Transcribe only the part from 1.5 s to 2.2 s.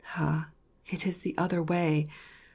way!